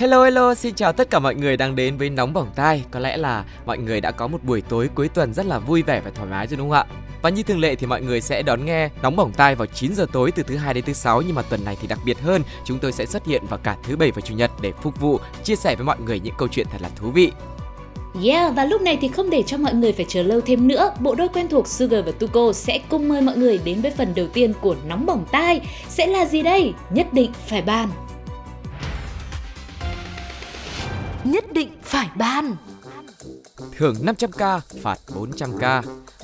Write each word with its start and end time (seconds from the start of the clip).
Hello 0.00 0.24
hello, 0.24 0.54
xin 0.54 0.74
chào 0.74 0.92
tất 0.92 1.10
cả 1.10 1.18
mọi 1.18 1.34
người 1.34 1.56
đang 1.56 1.76
đến 1.76 1.96
với 1.96 2.10
Nóng 2.10 2.32
Bỏng 2.32 2.48
Tai 2.54 2.84
Có 2.90 3.00
lẽ 3.00 3.16
là 3.16 3.44
mọi 3.66 3.78
người 3.78 4.00
đã 4.00 4.10
có 4.10 4.26
một 4.26 4.44
buổi 4.44 4.60
tối 4.60 4.88
cuối 4.94 5.08
tuần 5.08 5.34
rất 5.34 5.46
là 5.46 5.58
vui 5.58 5.82
vẻ 5.82 6.00
và 6.04 6.10
thoải 6.14 6.28
mái 6.30 6.46
rồi 6.46 6.56
đúng 6.56 6.70
không 6.70 6.78
ạ? 6.78 6.84
Và 7.22 7.30
như 7.30 7.42
thường 7.42 7.60
lệ 7.60 7.74
thì 7.74 7.86
mọi 7.86 8.02
người 8.02 8.20
sẽ 8.20 8.42
đón 8.42 8.64
nghe 8.64 8.88
Nóng 9.02 9.16
Bỏng 9.16 9.32
Tai 9.32 9.54
vào 9.54 9.66
9 9.66 9.94
giờ 9.94 10.06
tối 10.12 10.32
từ 10.32 10.42
thứ 10.42 10.56
hai 10.56 10.74
đến 10.74 10.84
thứ 10.84 10.92
sáu 10.92 11.22
Nhưng 11.22 11.34
mà 11.34 11.42
tuần 11.42 11.64
này 11.64 11.76
thì 11.80 11.88
đặc 11.88 11.98
biệt 12.04 12.20
hơn 12.20 12.42
Chúng 12.64 12.78
tôi 12.78 12.92
sẽ 12.92 13.06
xuất 13.06 13.26
hiện 13.26 13.42
vào 13.48 13.58
cả 13.62 13.76
thứ 13.82 13.96
bảy 13.96 14.10
và 14.10 14.20
chủ 14.20 14.34
nhật 14.34 14.50
để 14.60 14.72
phục 14.82 15.00
vụ 15.00 15.20
Chia 15.44 15.56
sẻ 15.56 15.76
với 15.76 15.84
mọi 15.84 15.96
người 16.00 16.20
những 16.20 16.34
câu 16.38 16.48
chuyện 16.48 16.66
thật 16.72 16.82
là 16.82 16.88
thú 16.96 17.10
vị 17.10 17.32
Yeah, 18.24 18.54
và 18.56 18.64
lúc 18.64 18.82
này 18.82 18.98
thì 19.00 19.08
không 19.08 19.30
để 19.30 19.42
cho 19.42 19.56
mọi 19.56 19.74
người 19.74 19.92
phải 19.92 20.06
chờ 20.08 20.22
lâu 20.22 20.40
thêm 20.40 20.68
nữa, 20.68 20.94
bộ 21.00 21.14
đôi 21.14 21.28
quen 21.28 21.48
thuộc 21.48 21.68
Sugar 21.68 22.04
và 22.06 22.12
Tuko 22.12 22.52
sẽ 22.52 22.80
cùng 22.88 23.08
mời 23.08 23.20
mọi 23.20 23.36
người 23.36 23.60
đến 23.64 23.80
với 23.80 23.90
phần 23.90 24.12
đầu 24.14 24.26
tiên 24.26 24.52
của 24.60 24.76
Nóng 24.88 25.06
Bỏng 25.06 25.24
Tai. 25.32 25.60
Sẽ 25.88 26.06
là 26.06 26.26
gì 26.26 26.42
đây? 26.42 26.74
Nhất 26.90 27.06
định 27.12 27.32
phải 27.46 27.62
bàn. 27.62 27.88
Nhất 31.24 31.44
định 31.52 31.70
phải 31.82 32.10
ban. 32.16 32.56
Thưởng 33.76 33.94
500k, 33.94 34.60
phạt 34.82 34.98
400k 35.08 35.82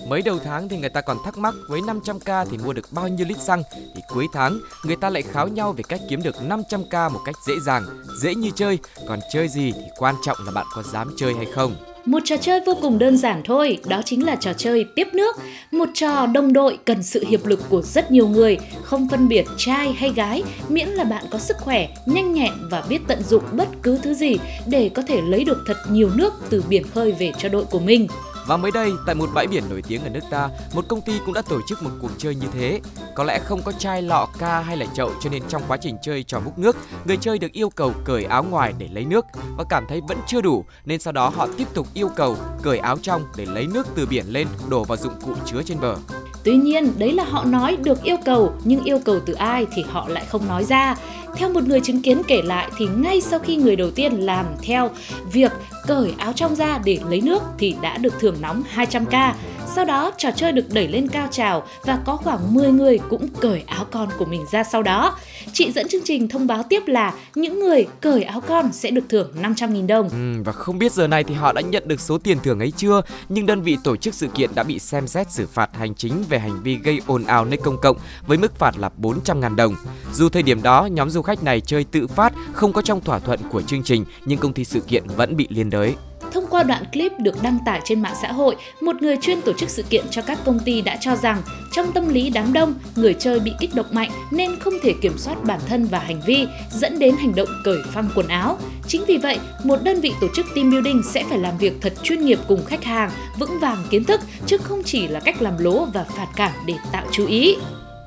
Mấy 0.09 0.23
đầu 0.23 0.39
tháng 0.45 0.69
thì 0.69 0.79
người 0.79 0.89
ta 0.89 1.01
còn 1.01 1.17
thắc 1.25 1.39
mắc 1.39 1.55
với 1.69 1.81
500k 1.81 2.47
thì 2.51 2.59
mua 2.59 2.73
được 2.73 2.93
bao 2.93 3.09
nhiêu 3.09 3.27
lít 3.29 3.39
xăng. 3.39 3.63
Thì 3.73 4.03
cuối 4.09 4.27
tháng 4.33 4.59
người 4.85 4.97
ta 4.97 5.11
lại 5.11 5.23
kháo 5.23 5.49
nhau 5.49 5.73
về 5.73 5.83
cách 5.89 6.01
kiếm 6.09 6.23
được 6.23 6.35
500k 6.35 7.11
một 7.11 7.21
cách 7.25 7.35
dễ 7.47 7.55
dàng 7.61 7.85
Dễ 8.23 8.35
như 8.35 8.51
chơi, 8.55 8.79
còn 9.09 9.21
chơi 9.33 9.49
gì 9.49 9.73
thì 9.73 9.85
quan 9.99 10.15
trọng 10.23 10.39
là 10.47 10.53
bạn 10.53 10.67
có 10.75 10.83
dám 10.83 11.15
chơi 11.17 11.35
hay 11.35 11.47
không. 11.55 11.96
Một 12.07 12.19
trò 12.25 12.37
chơi 12.37 12.61
vô 12.67 12.75
cùng 12.83 12.99
đơn 12.99 13.17
giản 13.17 13.43
thôi, 13.45 13.79
đó 13.89 14.03
chính 14.05 14.27
là 14.27 14.37
trò 14.37 14.53
chơi 14.53 14.85
tiếp 14.95 15.09
nước. 15.13 15.37
Một 15.71 15.89
trò 15.95 16.27
đồng 16.27 16.53
đội 16.53 16.79
cần 16.85 17.03
sự 17.03 17.25
hiệp 17.29 17.47
lực 17.47 17.61
của 17.69 17.83
rất 17.83 18.11
nhiều 18.11 18.29
người, 18.29 18.59
không 18.83 19.09
phân 19.09 19.29
biệt 19.29 19.47
trai 19.57 19.93
hay 19.93 20.11
gái, 20.11 20.43
miễn 20.69 20.89
là 20.89 21.05
bạn 21.05 21.25
có 21.31 21.39
sức 21.39 21.57
khỏe, 21.61 21.89
nhanh 22.07 22.33
nhẹn 22.35 22.53
và 22.71 22.85
biết 22.89 22.99
tận 23.09 23.23
dụng 23.23 23.43
bất 23.53 23.69
cứ 23.83 23.99
thứ 24.03 24.15
gì 24.15 24.37
để 24.67 24.91
có 24.95 25.03
thể 25.03 25.21
lấy 25.23 25.45
được 25.45 25.59
thật 25.67 25.77
nhiều 25.91 26.11
nước 26.15 26.33
từ 26.51 26.65
biển 26.69 26.83
khơi 26.95 27.13
về 27.13 27.33
cho 27.39 27.49
đội 27.49 27.65
của 27.65 27.81
mình. 27.81 28.07
Và 28.47 28.57
mới 28.57 28.71
đây, 28.71 28.93
tại 29.07 29.15
một 29.15 29.31
bãi 29.35 29.47
biển 29.47 29.65
nổi 29.71 29.83
tiếng 29.89 30.03
ở 30.03 30.09
nước 30.09 30.21
ta, 30.31 30.49
một 30.75 30.85
công 30.89 31.01
ty 31.01 31.13
cũng 31.25 31.35
đã 31.35 31.43
tổ 31.43 31.61
chức 31.69 31.83
một 31.83 31.91
cuộc 32.03 32.11
chơi 32.19 32.35
như 32.35 32.47
thế. 32.53 32.81
Có 33.15 33.25
lẽ 33.25 33.39
không 33.45 33.63
có 33.65 33.73
chai 33.73 34.03
lọ, 34.03 34.29
ca 34.39 34.61
hay 34.61 34.77
là 34.77 34.87
chậu 34.95 35.11
cho 35.23 35.31
nên 35.31 35.43
trong 35.49 35.63
quá 35.69 35.77
trình 35.77 35.97
chơi 36.03 36.23
trò 36.23 36.41
múc 36.41 36.59
nước, 36.59 36.77
người 37.05 37.17
chơi 37.17 37.39
được 37.39 37.53
yêu 37.53 37.71
cầu 37.71 37.93
cởi 38.05 38.25
áo 38.25 38.45
ngoài 38.45 38.75
để 38.79 38.89
lấy 38.93 39.05
nước 39.05 39.25
và 39.57 39.65
cảm 39.69 39.85
thấy 39.89 40.01
vẫn 40.09 40.19
chưa 40.27 40.41
đủ 40.41 40.65
nên 40.85 41.01
sau 41.01 41.13
đó 41.13 41.33
họ 41.37 41.47
tiếp 41.57 41.69
tục 41.75 41.87
yêu 41.95 42.09
cầu 42.17 42.37
cởi 42.63 42.79
áo 42.79 42.97
trong 43.03 43.23
để 43.37 43.47
lấy 43.47 43.67
nước 43.67 43.87
từ 43.95 44.07
biển 44.07 44.25
lên 44.29 44.47
đổ 44.69 44.85
vào 44.85 44.97
dụng 44.97 45.15
cụ 45.25 45.33
chứa 45.45 45.63
trên 45.63 45.81
bờ. 45.81 45.97
Tuy 46.45 46.57
nhiên, 46.57 46.93
đấy 46.99 47.13
là 47.13 47.25
họ 47.25 47.45
nói 47.45 47.77
được 47.77 48.03
yêu 48.03 48.17
cầu, 48.25 48.53
nhưng 48.65 48.85
yêu 48.85 48.99
cầu 49.05 49.21
từ 49.27 49.33
ai 49.33 49.67
thì 49.75 49.85
họ 49.89 50.09
lại 50.09 50.25
không 50.29 50.49
nói 50.49 50.65
ra. 50.65 50.97
Theo 51.37 51.49
một 51.49 51.65
người 51.65 51.81
chứng 51.81 52.03
kiến 52.03 52.23
kể 52.27 52.43
lại 52.43 52.71
thì 52.77 52.89
ngay 52.97 53.21
sau 53.21 53.39
khi 53.39 53.57
người 53.57 53.77
đầu 53.77 53.91
tiên 53.91 54.13
làm 54.13 54.47
theo 54.63 54.91
việc 55.33 55.53
cởi 55.87 56.15
áo 56.19 56.33
trong 56.33 56.55
ra 56.55 56.79
để 56.85 56.99
lấy 57.09 57.21
nước 57.21 57.43
thì 57.59 57.77
đã 57.81 57.99
được 57.99 58.15
thưởng 58.21 58.37
nóng 58.41 58.63
200k. 58.75 59.33
Sau 59.75 59.85
đó 59.85 60.13
trò 60.19 60.31
chơi 60.37 60.53
được 60.53 60.65
đẩy 60.73 60.89
lên 60.89 61.09
cao 61.09 61.29
trào 61.31 61.67
và 61.83 61.99
có 62.05 62.17
khoảng 62.17 62.55
10 62.55 62.73
người 62.73 62.99
cũng 63.09 63.29
cởi 63.29 63.63
áo 63.67 63.87
con 63.91 64.09
của 64.19 64.25
mình 64.25 64.45
ra 64.51 64.65
sau 64.65 64.83
đó. 64.83 65.17
Chị 65.53 65.73
dẫn 65.73 65.89
chương 65.89 66.03
trình 66.05 66.29
thông 66.29 66.47
báo 66.47 66.63
tiếp 66.63 66.83
là 66.87 67.15
những 67.35 67.61
người 67.61 67.87
cởi 68.01 68.23
áo 68.23 68.41
con 68.41 68.73
sẽ 68.73 68.91
được 68.91 69.05
thưởng 69.09 69.33
500.000 69.43 69.87
đồng. 69.87 70.09
Ừ, 70.09 70.43
và 70.45 70.53
không 70.53 70.79
biết 70.79 70.93
giờ 70.93 71.07
này 71.07 71.25
thì 71.25 71.35
họ 71.35 71.53
đã 71.53 71.61
nhận 71.61 71.89
được 71.89 72.01
số 72.01 72.19
tiền 72.19 72.39
thưởng 72.43 72.59
ấy 72.59 72.73
chưa 72.77 73.03
nhưng 73.29 73.47
đơn 73.47 73.63
vị 73.63 73.77
tổ 73.85 73.97
chức 73.97 74.15
sự 74.15 74.29
kiện 74.35 74.51
đã 74.55 74.63
bị 74.63 74.79
xem 74.79 75.07
xét 75.07 75.33
xử 75.33 75.47
phạt 75.47 75.71
hành 75.77 75.95
chính 75.95 76.25
về 76.29 76.39
hành 76.39 76.63
vi 76.63 76.77
gây 76.77 77.01
ồn 77.07 77.25
ào 77.25 77.45
nơi 77.45 77.57
công 77.57 77.81
cộng 77.81 77.97
với 78.27 78.39
mức 78.39 78.57
phạt 78.59 78.79
là 78.79 78.91
400.000 79.03 79.57
đồng. 79.57 79.75
Dù 80.13 80.29
thời 80.29 80.43
điểm 80.43 80.63
đó 80.63 80.87
nhóm 80.87 81.11
du 81.11 81.23
khách 81.23 81.43
này 81.43 81.61
chơi 81.61 81.85
tự 81.85 82.07
phát 82.07 82.33
không 82.57 82.73
có 82.73 82.83
trong 82.83 83.01
thỏa 83.01 83.19
thuận 83.19 83.41
của 83.51 83.63
chương 83.63 83.83
trình 83.83 84.05
nhưng 84.25 84.39
công 84.39 84.53
ty 84.53 84.65
sự 84.65 84.81
kiện 84.81 85.07
vẫn 85.17 85.37
bị 85.37 85.47
liên 85.51 85.71
đới. 85.71 85.95
Thông 86.33 86.47
qua 86.51 86.63
đoạn 86.63 86.85
clip 86.93 87.13
được 87.19 87.43
đăng 87.43 87.59
tải 87.67 87.81
trên 87.85 88.03
mạng 88.03 88.15
xã 88.23 88.33
hội, 88.33 88.57
một 88.81 89.03
người 89.03 89.17
chuyên 89.21 89.41
tổ 89.41 89.53
chức 89.53 89.71
sự 89.71 89.83
kiện 89.83 90.05
cho 90.11 90.23
các 90.23 90.39
công 90.45 90.59
ty 90.59 90.81
đã 90.81 90.97
cho 91.01 91.17
rằng 91.17 91.43
trong 91.73 91.93
tâm 91.93 92.09
lý 92.09 92.31
đám 92.31 92.53
đông, 92.53 92.75
người 92.97 93.15
chơi 93.15 93.41
bị 93.41 93.53
kích 93.61 93.75
động 93.75 93.87
mạnh 93.91 94.11
nên 94.31 94.59
không 94.61 94.75
thể 94.83 94.95
kiểm 95.03 95.19
soát 95.19 95.45
bản 95.45 95.61
thân 95.67 95.85
và 95.85 95.99
hành 95.99 96.21
vi, 96.27 96.47
dẫn 96.71 96.99
đến 96.99 97.17
hành 97.17 97.35
động 97.35 97.49
cởi 97.65 97.79
phăng 97.93 98.09
quần 98.15 98.29
áo. 98.29 98.59
Chính 98.89 99.05
vì 99.05 99.17
vậy, 99.17 99.39
một 99.65 99.83
đơn 99.83 100.01
vị 100.01 100.13
tổ 100.21 100.27
chức 100.37 100.47
team 100.55 100.71
building 100.71 101.03
sẽ 101.13 101.25
phải 101.29 101.39
làm 101.39 101.59
việc 101.59 101.73
thật 101.81 101.93
chuyên 102.03 102.25
nghiệp 102.25 102.39
cùng 102.49 102.65
khách 102.65 102.85
hàng, 102.85 103.11
vững 103.39 103.59
vàng 103.61 103.85
kiến 103.91 104.05
thức, 104.05 104.21
chứ 104.47 104.57
không 104.59 104.83
chỉ 104.83 105.09
là 105.09 105.21
cách 105.21 105.43
làm 105.43 105.59
lố 105.59 105.85
và 105.85 106.05
phạt 106.05 106.29
cảm 106.37 106.53
để 106.67 106.75
tạo 106.93 107.05
chú 107.13 107.27
ý. 107.27 107.57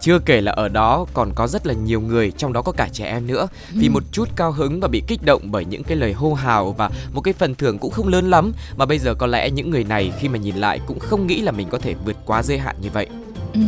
Chưa 0.01 0.19
kể 0.19 0.41
là 0.41 0.51
ở 0.51 0.67
đó 0.67 1.05
còn 1.13 1.31
có 1.35 1.47
rất 1.47 1.67
là 1.67 1.73
nhiều 1.73 2.01
người, 2.01 2.31
trong 2.31 2.53
đó 2.53 2.61
có 2.61 2.71
cả 2.71 2.89
trẻ 2.93 3.05
em 3.05 3.27
nữa. 3.27 3.47
Vì 3.71 3.89
một 3.89 4.03
chút 4.11 4.29
cao 4.35 4.51
hứng 4.51 4.79
và 4.79 4.87
bị 4.87 5.03
kích 5.07 5.23
động 5.25 5.41
bởi 5.51 5.65
những 5.65 5.83
cái 5.83 5.97
lời 5.97 6.13
hô 6.13 6.33
hào 6.33 6.71
và 6.71 6.89
một 7.13 7.21
cái 7.21 7.33
phần 7.33 7.55
thưởng 7.55 7.77
cũng 7.77 7.91
không 7.91 8.07
lớn 8.07 8.29
lắm 8.29 8.51
mà 8.77 8.85
bây 8.85 8.99
giờ 8.99 9.13
có 9.13 9.27
lẽ 9.27 9.49
những 9.49 9.69
người 9.69 9.83
này 9.83 10.11
khi 10.19 10.29
mà 10.29 10.37
nhìn 10.37 10.55
lại 10.55 10.79
cũng 10.87 10.99
không 10.99 11.27
nghĩ 11.27 11.41
là 11.41 11.51
mình 11.51 11.67
có 11.69 11.77
thể 11.77 11.95
vượt 12.05 12.15
quá 12.25 12.43
giới 12.43 12.57
hạn 12.57 12.75
như 12.81 12.89
vậy. 12.93 13.07
Ừ, 13.53 13.59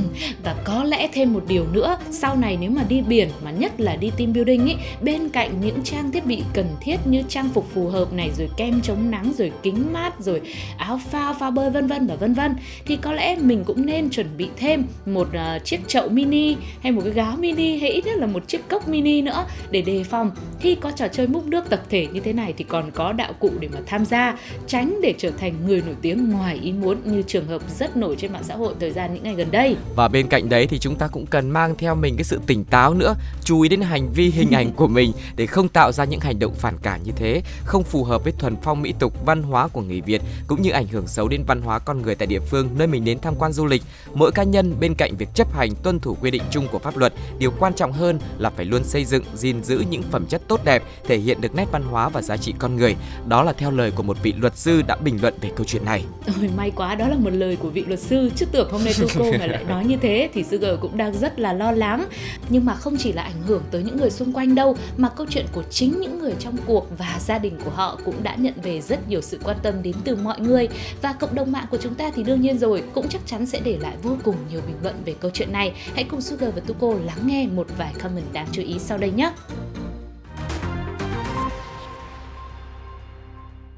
và 0.44 0.56
có 0.64 0.84
lẽ 0.84 1.10
thêm 1.14 1.34
một 1.34 1.44
điều 1.48 1.66
nữa 1.72 1.98
sau 2.12 2.36
này 2.36 2.58
nếu 2.62 2.72
mà 2.72 2.84
đi 2.90 3.02
biển 3.02 3.30
mà 3.44 3.52
nhất 3.52 3.82
là 3.82 3.96
đi 3.96 4.12
team 4.18 4.34
building 4.34 4.66
ý 4.66 4.76
bên 5.02 5.30
cạnh 5.30 5.62
những 5.62 5.84
trang 5.84 6.12
thiết 6.12 6.26
bị 6.26 6.44
cần 6.54 6.66
thiết 6.82 6.98
như 7.06 7.24
trang 7.28 7.50
phục 7.50 7.68
phù 7.74 7.88
hợp 7.88 8.14
này 8.14 8.30
rồi 8.38 8.50
kem 8.58 8.82
chống 8.82 9.12
nắng 9.12 9.34
rồi 9.38 9.52
kính 9.64 9.94
mát 9.94 10.14
rồi 10.20 10.42
áo 10.78 11.00
phao 11.10 11.34
phao 11.34 11.52
bơi 11.52 11.70
vân 11.70 11.88
vân 11.88 12.08
và 12.08 12.16
vân 12.16 12.34
vân 12.34 12.56
thì 12.86 12.96
có 12.96 13.14
lẽ 13.14 13.36
mình 13.36 13.64
cũng 13.64 13.86
nên 13.86 14.10
chuẩn 14.10 14.28
bị 14.38 14.50
thêm 14.58 14.84
một 15.06 15.28
uh, 15.28 15.66
chiếc 15.66 15.88
chậu 15.88 16.10
mini 16.10 16.56
hay 16.82 16.92
một 16.92 17.02
cái 17.06 17.14
gáo 17.14 17.36
mini 17.40 17.78
hay 17.78 17.90
ít 17.90 18.06
nhất 18.06 18.18
là 18.18 18.28
một 18.28 18.48
chiếc 18.48 18.68
cốc 18.68 18.88
mini 18.88 19.22
nữa 19.22 19.46
để 19.72 19.82
đề 19.82 20.04
phòng 20.04 20.32
khi 20.60 20.76
có 20.76 20.92
trò 20.92 21.08
chơi 21.08 21.28
múc 21.28 21.46
nước 21.46 21.70
tập 21.70 21.82
thể 21.90 22.08
như 22.14 22.20
thế 22.20 22.34
này 22.34 22.54
thì 22.58 22.64
còn 22.64 22.92
có 22.92 23.14
đạo 23.14 23.34
cụ 23.40 23.50
để 23.60 23.68
mà 23.74 23.80
tham 23.86 24.06
gia 24.06 24.38
tránh 24.68 25.00
để 25.02 25.14
trở 25.18 25.32
thành 25.32 25.54
người 25.66 25.82
nổi 25.86 25.96
tiếng 26.02 26.30
ngoài 26.30 26.60
ý 26.64 26.74
muốn 26.74 26.98
như 27.06 27.22
trường 27.22 27.48
hợp 27.48 27.62
rất 27.80 27.98
nổi 27.98 28.16
trên 28.20 28.34
mạng 28.34 28.44
xã 28.44 28.56
hội 28.56 28.74
thời 28.80 28.92
gian 28.92 29.14
những 29.14 29.24
ngày 29.24 29.36
gần 29.36 29.48
đây. 29.52 29.71
Và 29.96 30.08
bên 30.08 30.28
cạnh 30.28 30.50
đấy 30.50 30.68
thì 30.68 30.80
chúng 30.80 30.96
ta 30.96 31.08
cũng 31.08 31.26
cần 31.26 31.50
mang 31.50 31.76
theo 31.78 31.96
mình 31.96 32.16
cái 32.18 32.24
sự 32.24 32.40
tỉnh 32.48 32.64
táo 32.64 32.94
nữa, 32.94 33.16
chú 33.44 33.62
ý 33.62 33.70
đến 33.70 33.82
hành 33.82 34.14
vi 34.14 34.30
hình 34.30 34.52
ảnh 34.52 34.72
của 34.72 34.88
mình 34.88 35.12
để 35.36 35.46
không 35.46 35.70
tạo 35.70 35.92
ra 35.92 36.06
những 36.06 36.20
hành 36.20 36.40
động 36.40 36.54
phản 36.56 36.78
cảm 36.82 37.04
như 37.04 37.12
thế, 37.16 37.42
không 37.66 37.84
phù 37.84 38.04
hợp 38.04 38.24
với 38.24 38.34
thuần 38.40 38.56
phong 38.64 38.82
mỹ 38.82 38.94
tục 39.00 39.26
văn 39.26 39.44
hóa 39.44 39.68
của 39.68 39.82
người 39.82 40.02
Việt 40.02 40.22
cũng 40.48 40.62
như 40.62 40.70
ảnh 40.70 40.88
hưởng 40.88 41.08
xấu 41.08 41.28
đến 41.28 41.44
văn 41.48 41.62
hóa 41.62 41.80
con 41.80 42.02
người 42.02 42.16
tại 42.16 42.28
địa 42.28 42.40
phương 42.40 42.70
nơi 42.78 42.88
mình 42.88 43.06
đến 43.06 43.20
tham 43.20 43.36
quan 43.40 43.54
du 43.54 43.66
lịch. 43.66 43.84
Mỗi 44.14 44.32
cá 44.32 44.44
nhân 44.44 44.76
bên 44.80 44.96
cạnh 44.96 45.16
việc 45.18 45.30
chấp 45.34 45.54
hành 45.54 45.70
tuân 45.84 46.00
thủ 46.00 46.18
quy 46.22 46.32
định 46.32 46.44
chung 46.52 46.68
của 46.72 46.80
pháp 46.80 46.98
luật, 46.98 47.14
điều 47.40 47.52
quan 47.60 47.74
trọng 47.74 47.92
hơn 47.92 48.20
là 48.38 48.50
phải 48.50 48.66
luôn 48.66 48.84
xây 48.84 49.06
dựng, 49.06 49.24
gìn 49.36 49.64
giữ 49.64 49.84
những 49.90 50.04
phẩm 50.12 50.26
chất 50.26 50.42
tốt 50.48 50.64
đẹp, 50.64 50.84
thể 51.08 51.18
hiện 51.18 51.42
được 51.42 51.56
nét 51.56 51.66
văn 51.72 51.84
hóa 51.84 52.10
và 52.10 52.22
giá 52.22 52.38
trị 52.38 52.54
con 52.60 52.76
người. 52.76 52.96
Đó 53.28 53.44
là 53.44 53.54
theo 53.54 53.72
lời 53.72 53.92
của 53.92 54.04
một 54.04 54.18
vị 54.24 54.34
luật 54.38 54.58
sư 54.58 54.82
đã 54.82 54.96
bình 54.96 55.22
luận 55.22 55.34
về 55.42 55.50
câu 55.56 55.66
chuyện 55.66 55.86
này. 55.86 56.06
Ôi 56.28 56.50
may 56.58 56.72
quá 56.72 56.96
đó 56.96 57.08
là 57.08 57.16
một 57.16 57.30
lời 57.30 57.56
của 57.56 57.70
vị 57.70 57.84
luật 57.88 58.00
sư 58.00 58.32
chứ 58.36 58.46
tưởng 58.52 58.72
hôm 58.72 58.84
nay 58.84 58.94
Tuko 59.00 59.26
mà 59.40 59.46
lại 59.46 59.61
nói 59.68 59.86
như 59.86 59.98
thế 60.02 60.30
thì 60.34 60.44
Sugar 60.44 60.72
cũng 60.82 60.98
đang 60.98 61.14
rất 61.14 61.40
là 61.40 61.54
lo 61.54 61.72
lắng 61.72 62.06
nhưng 62.50 62.66
mà 62.66 62.76
không 62.76 62.98
chỉ 62.98 63.14
là 63.14 63.22
ảnh 63.22 63.42
hưởng 63.48 63.64
tới 63.72 63.84
những 63.84 63.98
người 63.98 64.10
xung 64.10 64.34
quanh 64.34 64.56
đâu, 64.56 64.78
mà 64.98 65.10
câu 65.10 65.28
chuyện 65.30 65.46
của 65.52 65.64
chính 65.70 66.00
những 66.02 66.20
người 66.20 66.34
trong 66.40 66.58
cuộc 66.66 66.88
và 66.98 67.20
gia 67.20 67.40
đình 67.40 67.58
của 67.66 67.72
họ 67.72 68.00
cũng 68.06 68.24
đã 68.24 68.36
nhận 68.36 68.54
về 68.64 68.82
rất 68.82 69.10
nhiều 69.10 69.22
sự 69.22 69.40
quan 69.44 69.58
tâm 69.64 69.84
đến 69.84 69.96
từ 70.04 70.16
mọi 70.16 70.40
người 70.40 70.68
và 71.02 71.14
cộng 71.14 71.36
đồng 71.36 71.52
mạng 71.52 71.66
của 71.72 71.78
chúng 71.78 71.96
ta 71.96 72.12
thì 72.16 72.24
đương 72.24 72.42
nhiên 72.42 72.58
rồi, 72.58 72.84
cũng 72.94 73.08
chắc 73.10 73.22
chắn 73.26 73.46
sẽ 73.46 73.60
để 73.64 73.78
lại 73.82 73.96
vô 74.04 74.18
cùng 74.24 74.36
nhiều 74.52 74.62
bình 74.68 74.78
luận 74.84 74.96
về 75.06 75.16
câu 75.20 75.32
chuyện 75.34 75.52
này 75.52 75.74
hãy 75.96 76.04
cùng 76.04 76.22
Sugar 76.22 76.56
và 76.56 76.62
Tuko 76.68 76.94
lắng 77.06 77.20
nghe 77.26 77.48
một 77.48 77.68
vài 77.78 77.94
comment 78.04 78.34
đáng 78.34 78.48
chú 78.52 78.62
ý 78.62 78.80
sau 78.80 78.98
đây 78.98 79.12
nhé 79.12 79.32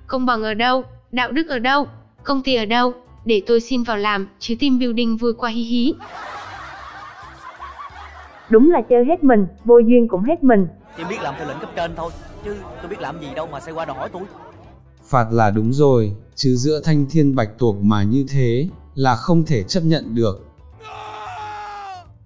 Công 0.08 0.26
bằng 0.26 0.44
ở 0.44 0.54
đâu? 0.54 0.84
Đạo 1.12 1.32
đức 1.32 1.50
ở 1.50 1.60
đâu? 1.60 1.88
Công 2.24 2.44
ty 2.44 2.56
ở 2.56 2.66
đâu? 2.66 2.94
Để 3.26 3.42
tôi 3.48 3.60
xin 3.60 3.84
vào 3.84 3.98
làm, 3.98 4.28
chứ 4.40 4.56
team 4.62 4.80
building 4.80 5.18
vui 5.18 5.34
quá 5.34 5.50
hí 5.50 5.64
hí. 5.64 5.94
Đúng 8.50 8.72
là 8.72 8.82
chơi 8.90 9.06
hết 9.06 9.24
mình, 9.24 9.48
vô 9.66 9.80
duyên 9.80 10.08
cũng 10.08 10.24
hết 10.24 10.44
mình. 10.44 10.68
Chỉ 10.98 11.04
biết 11.10 11.22
làm 11.22 11.36
theo 11.38 11.48
lệnh 11.48 11.60
cấp 11.60 11.70
trên 11.76 11.96
thôi 11.96 12.12
Chứ 12.46 12.56
tôi 12.82 12.90
biết 12.90 13.00
làm 13.00 13.22
gì 13.22 13.28
đâu 13.36 13.48
mà 13.48 13.60
xoay 13.60 13.74
qua 13.74 13.86
đòi 13.86 13.98
hỏi 13.98 14.10
tôi 14.14 14.22
Phạt 15.08 15.28
là 15.32 15.52
đúng 15.52 15.74
rồi, 15.74 16.16
chứ 16.36 16.56
giữa 16.56 16.82
thanh 16.84 17.06
thiên 17.10 17.36
bạch 17.36 17.50
tuộc 17.58 17.76
mà 17.82 18.04
như 18.04 18.26
thế 18.30 18.68
là 18.96 19.16
không 19.16 19.46
thể 19.46 19.64
chấp 19.64 19.82
nhận 19.82 20.16
được. 20.16 20.46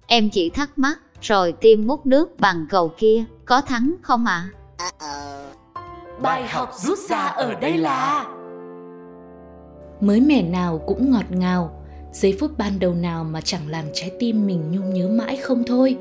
Em 0.06 0.30
chỉ 0.30 0.50
thắc 0.50 0.78
mắc, 0.78 0.98
rồi 1.20 1.52
tiêm 1.52 1.86
múc 1.86 2.06
nước 2.06 2.40
bằng 2.40 2.66
cầu 2.70 2.92
kia, 2.98 3.24
có 3.44 3.60
thắng 3.60 3.94
không 4.02 4.24
ạ? 4.26 4.48
Bài 6.22 6.48
học 6.48 6.70
rút 6.74 6.98
ra 6.98 7.18
ở 7.18 7.54
đây 7.54 7.76
là 7.76 8.26
mới 10.00 10.20
mẻ 10.20 10.42
nào 10.42 10.78
cũng 10.86 11.10
ngọt 11.10 11.24
ngào. 11.30 11.70
Giây 12.12 12.36
phút 12.40 12.50
ban 12.58 12.78
đầu 12.78 12.94
nào 12.94 13.24
mà 13.24 13.40
chẳng 13.40 13.68
làm 13.68 13.84
trái 13.92 14.10
tim 14.18 14.46
mình 14.46 14.62
nhung 14.70 14.94
nhớ 14.94 15.08
mãi 15.08 15.36
không 15.36 15.64
thôi. 15.64 15.96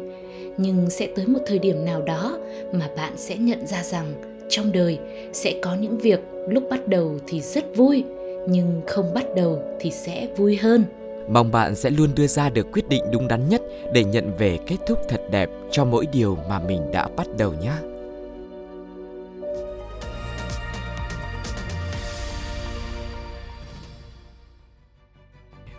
Nhưng 0.58 0.90
sẽ 0.90 1.08
tới 1.16 1.28
một 1.28 1.40
thời 1.48 1.60
điểm 1.60 1.86
nào 1.86 2.02
đó 2.02 2.38
mà 2.74 2.90
bạn 2.98 3.14
sẽ 3.18 3.38
nhận 3.38 3.68
ra 3.68 3.84
rằng 3.84 4.14
trong 4.50 4.72
đời 4.72 5.00
sẽ 5.34 5.60
có 5.62 5.76
những 5.76 5.98
việc 5.98 6.20
lúc 6.50 6.64
bắt 6.70 6.88
đầu 6.88 7.20
thì 7.28 7.42
rất 7.42 7.76
vui, 7.76 8.04
nhưng 8.50 8.82
không 8.88 9.14
bắt 9.14 9.26
đầu 9.36 9.62
thì 9.80 9.92
sẽ 9.92 10.28
vui 10.38 10.58
hơn. 10.58 10.84
Mong 11.30 11.52
bạn 11.52 11.76
sẽ 11.76 11.90
luôn 11.90 12.10
đưa 12.16 12.28
ra 12.28 12.50
được 12.50 12.68
quyết 12.72 12.90
định 12.90 13.04
đúng 13.12 13.28
đắn 13.28 13.50
nhất 13.50 13.62
để 13.94 14.04
nhận 14.04 14.32
về 14.38 14.60
kết 14.68 14.78
thúc 14.88 15.00
thật 15.10 15.22
đẹp 15.32 15.50
cho 15.72 15.86
mỗi 15.86 16.06
điều 16.14 16.38
mà 16.50 16.60
mình 16.60 16.82
đã 16.92 17.08
bắt 17.18 17.28
đầu 17.38 17.54
nhé. 17.62 17.74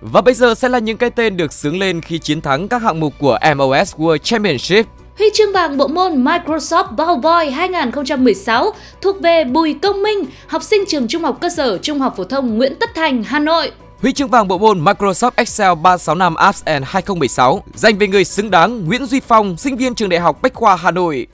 Và 0.01 0.21
bây 0.21 0.35
giờ 0.35 0.55
sẽ 0.55 0.69
là 0.69 0.79
những 0.79 0.97
cái 0.97 1.11
tên 1.11 1.37
được 1.37 1.53
xướng 1.53 1.79
lên 1.79 2.01
khi 2.01 2.19
chiến 2.19 2.41
thắng 2.41 2.69
các 2.69 2.83
hạng 2.83 3.01
mục 3.01 3.15
của 3.19 3.39
MOS 3.57 3.95
World 3.97 4.19
Championship. 4.19 4.87
Huy 5.19 5.27
chương 5.35 5.53
vàng 5.53 5.77
bộ 5.77 5.89
môn 5.89 6.25
Microsoft 6.25 6.97
Bowboy 6.97 7.51
2016 7.51 8.71
thuộc 9.01 9.21
về 9.21 9.45
Bùi 9.45 9.75
Công 9.83 10.03
Minh, 10.03 10.25
học 10.47 10.63
sinh 10.63 10.85
trường 10.89 11.09
Trung 11.09 11.23
học 11.23 11.39
cơ 11.41 11.49
sở 11.49 11.79
Trung 11.79 12.01
học 12.01 12.15
phổ 12.17 12.25
thông 12.25 12.59
Nguyễn 12.59 12.75
Tất 12.81 12.91
Thành, 12.95 13.25
Hà 13.25 13.39
Nội. 13.39 13.73
Huy 14.03 14.13
chương 14.13 14.29
vàng 14.29 14.49
bộ 14.49 14.59
môn 14.59 14.85
Microsoft 14.85 15.31
Excel 15.37 15.75
365 15.83 16.35
Apps 16.35 16.65
and 16.65 16.85
2016 16.87 17.63
dành 17.75 17.99
về 17.99 18.09
người 18.09 18.25
xứng 18.25 18.51
đáng 18.51 18.85
Nguyễn 18.87 19.07
Duy 19.07 19.21
Phong, 19.21 19.57
sinh 19.57 19.77
viên 19.77 19.95
trường 19.95 20.09
Đại 20.09 20.21
học 20.21 20.43
Bách 20.43 20.55
khoa 20.55 20.77
Hà 20.77 20.91
Nội. 20.91 21.27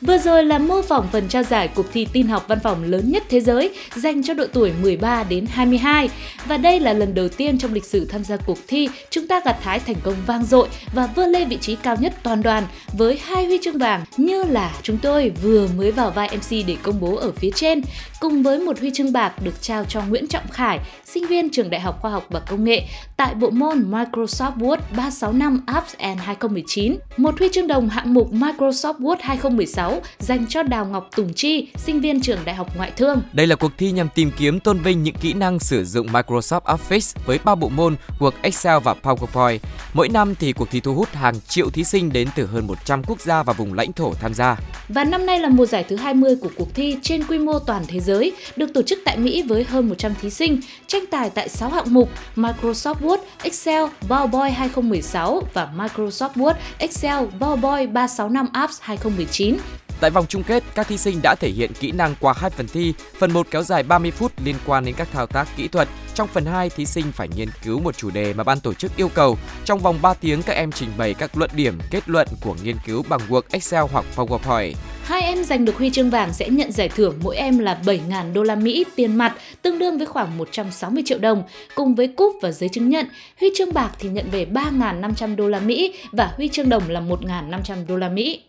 Vừa 0.00 0.18
rồi 0.18 0.44
là 0.44 0.58
mô 0.58 0.82
phỏng 0.82 1.08
phần 1.12 1.28
trao 1.28 1.42
giải 1.42 1.68
cuộc 1.68 1.86
thi 1.92 2.06
tin 2.12 2.26
học 2.26 2.44
văn 2.48 2.58
phòng 2.62 2.84
lớn 2.84 3.10
nhất 3.10 3.22
thế 3.28 3.40
giới 3.40 3.70
dành 3.94 4.22
cho 4.22 4.34
độ 4.34 4.44
tuổi 4.52 4.72
13 4.82 5.24
đến 5.24 5.46
22. 5.50 6.08
Và 6.46 6.56
đây 6.56 6.80
là 6.80 6.92
lần 6.92 7.14
đầu 7.14 7.28
tiên 7.28 7.58
trong 7.58 7.72
lịch 7.72 7.84
sử 7.84 8.04
tham 8.04 8.24
gia 8.24 8.36
cuộc 8.36 8.58
thi 8.66 8.88
chúng 9.10 9.26
ta 9.26 9.40
gặt 9.44 9.56
hái 9.62 9.80
thành 9.80 9.96
công 10.02 10.14
vang 10.26 10.44
dội 10.44 10.68
và 10.94 11.06
vươn 11.06 11.28
lên 11.28 11.48
vị 11.48 11.58
trí 11.60 11.76
cao 11.76 11.96
nhất 12.00 12.12
toàn 12.22 12.42
đoàn 12.42 12.64
với 12.92 13.20
hai 13.24 13.44
huy 13.44 13.58
chương 13.62 13.78
vàng 13.78 14.04
như 14.16 14.44
là 14.44 14.74
chúng 14.82 14.98
tôi 14.98 15.32
vừa 15.42 15.68
mới 15.76 15.90
vào 15.90 16.10
vai 16.10 16.36
MC 16.36 16.50
để 16.66 16.76
công 16.82 17.00
bố 17.00 17.16
ở 17.16 17.32
phía 17.32 17.50
trên 17.54 17.80
cùng 18.20 18.42
với 18.42 18.58
một 18.58 18.80
huy 18.80 18.90
chương 18.94 19.12
bạc 19.12 19.42
được 19.42 19.62
trao 19.62 19.84
cho 19.84 20.02
Nguyễn 20.02 20.26
Trọng 20.26 20.48
Khải, 20.50 20.80
sinh 21.04 21.26
viên 21.26 21.50
trường 21.50 21.70
Đại 21.70 21.80
học 21.80 21.98
Khoa 22.02 22.10
học 22.10 22.26
và 22.30 22.40
Công 22.40 22.64
nghệ 22.64 22.82
tại 23.16 23.34
bộ 23.34 23.50
môn 23.50 23.90
Microsoft 23.90 24.56
Word 24.56 24.78
365 24.96 25.62
Apps 25.66 25.94
and 25.96 26.20
2019, 26.20 26.96
một 27.16 27.38
huy 27.38 27.48
chương 27.52 27.66
đồng 27.66 27.88
hạng 27.88 28.14
mục 28.14 28.32
Microsoft 28.32 28.98
Word 28.98 29.16
2016 29.20 29.95
2016 29.96 30.02
dành 30.18 30.46
cho 30.48 30.62
Đào 30.62 30.86
Ngọc 30.86 31.08
Tùng 31.16 31.34
Chi, 31.34 31.68
sinh 31.76 32.00
viên 32.00 32.20
trường 32.20 32.38
Đại 32.44 32.54
học 32.54 32.76
Ngoại 32.76 32.90
thương. 32.96 33.22
Đây 33.32 33.46
là 33.46 33.56
cuộc 33.56 33.72
thi 33.78 33.92
nhằm 33.92 34.08
tìm 34.14 34.30
kiếm 34.38 34.60
tôn 34.60 34.78
vinh 34.78 35.02
những 35.02 35.14
kỹ 35.14 35.32
năng 35.32 35.58
sử 35.58 35.84
dụng 35.84 36.06
Microsoft 36.06 36.60
Office 36.60 37.20
với 37.26 37.38
ba 37.44 37.54
bộ 37.54 37.68
môn 37.68 37.96
Word, 38.18 38.30
Excel 38.42 38.78
và 38.84 38.94
PowerPoint. 39.02 39.58
Mỗi 39.94 40.08
năm 40.08 40.34
thì 40.34 40.52
cuộc 40.52 40.70
thi 40.70 40.80
thu 40.80 40.94
hút 40.94 41.08
hàng 41.12 41.34
triệu 41.48 41.70
thí 41.70 41.84
sinh 41.84 42.12
đến 42.12 42.28
từ 42.36 42.46
hơn 42.46 42.66
100 42.66 43.02
quốc 43.06 43.20
gia 43.20 43.42
và 43.42 43.52
vùng 43.52 43.74
lãnh 43.74 43.92
thổ 43.92 44.14
tham 44.14 44.34
gia. 44.34 44.56
Và 44.88 45.04
năm 45.04 45.26
nay 45.26 45.40
là 45.40 45.48
mùa 45.48 45.66
giải 45.66 45.84
thứ 45.88 45.96
20 45.96 46.36
của 46.36 46.50
cuộc 46.56 46.74
thi 46.74 46.96
trên 47.02 47.24
quy 47.24 47.38
mô 47.38 47.58
toàn 47.58 47.84
thế 47.88 48.00
giới, 48.00 48.32
được 48.56 48.66
tổ 48.74 48.82
chức 48.82 48.98
tại 49.04 49.16
Mỹ 49.16 49.42
với 49.42 49.64
hơn 49.64 49.88
100 49.88 50.14
thí 50.22 50.30
sinh, 50.30 50.60
tranh 50.86 51.04
tài 51.10 51.30
tại 51.30 51.48
6 51.48 51.70
hạng 51.70 51.94
mục 51.94 52.10
Microsoft 52.36 52.94
Word, 52.94 53.18
Excel, 53.42 53.84
PowerPoint 54.08 54.52
2016 54.52 55.42
và 55.54 55.68
Microsoft 55.76 56.32
Word, 56.34 56.54
Excel, 56.78 57.24
PowerPoint 57.40 57.92
365 57.92 58.46
Apps 58.52 58.78
2019. 58.80 59.56
Tại 60.00 60.10
vòng 60.10 60.26
chung 60.28 60.42
kết, 60.42 60.64
các 60.74 60.88
thí 60.88 60.96
sinh 60.96 61.20
đã 61.22 61.34
thể 61.34 61.48
hiện 61.48 61.72
kỹ 61.80 61.92
năng 61.92 62.14
qua 62.20 62.34
hai 62.36 62.50
phần 62.50 62.68
thi. 62.68 62.94
Phần 63.18 63.32
1 63.32 63.46
kéo 63.50 63.62
dài 63.62 63.82
30 63.82 64.10
phút 64.10 64.32
liên 64.44 64.56
quan 64.66 64.84
đến 64.84 64.94
các 64.98 65.08
thao 65.12 65.26
tác 65.26 65.48
kỹ 65.56 65.68
thuật. 65.68 65.88
Trong 66.14 66.28
phần 66.28 66.44
2, 66.44 66.70
thí 66.70 66.86
sinh 66.86 67.12
phải 67.12 67.28
nghiên 67.36 67.48
cứu 67.64 67.80
một 67.80 67.96
chủ 67.96 68.10
đề 68.10 68.34
mà 68.34 68.44
ban 68.44 68.60
tổ 68.60 68.74
chức 68.74 68.96
yêu 68.96 69.08
cầu. 69.08 69.38
Trong 69.64 69.78
vòng 69.78 69.98
3 70.02 70.14
tiếng, 70.14 70.42
các 70.42 70.52
em 70.52 70.72
trình 70.72 70.88
bày 70.98 71.14
các 71.14 71.36
luận 71.36 71.50
điểm, 71.54 71.78
kết 71.90 72.08
luận 72.08 72.28
của 72.40 72.56
nghiên 72.62 72.76
cứu 72.86 73.02
bằng 73.08 73.20
Word, 73.28 73.42
Excel 73.50 73.84
hoặc 73.92 74.04
PowerPoint. 74.16 74.72
Hai 75.02 75.22
em 75.22 75.44
giành 75.44 75.64
được 75.64 75.76
huy 75.76 75.90
chương 75.90 76.10
vàng 76.10 76.32
sẽ 76.32 76.48
nhận 76.48 76.72
giải 76.72 76.88
thưởng 76.88 77.18
mỗi 77.22 77.36
em 77.36 77.58
là 77.58 77.80
7.000 77.84 78.32
đô 78.32 78.42
la 78.42 78.54
Mỹ 78.54 78.84
tiền 78.96 79.16
mặt, 79.16 79.34
tương 79.62 79.78
đương 79.78 79.98
với 79.98 80.06
khoảng 80.06 80.38
160 80.38 81.02
triệu 81.06 81.18
đồng, 81.18 81.42
cùng 81.74 81.94
với 81.94 82.08
cúp 82.08 82.34
và 82.42 82.52
giấy 82.52 82.68
chứng 82.68 82.88
nhận. 82.88 83.06
Huy 83.40 83.48
chương 83.56 83.72
bạc 83.72 83.90
thì 83.98 84.08
nhận 84.08 84.30
về 84.30 84.46
3.500 84.52 85.36
đô 85.36 85.48
la 85.48 85.60
Mỹ 85.60 85.94
và 86.12 86.32
huy 86.36 86.48
chương 86.48 86.68
đồng 86.68 86.82
là 86.88 87.00
1.500 87.00 87.86
đô 87.86 87.96
la 87.96 88.08
Mỹ. 88.08 88.42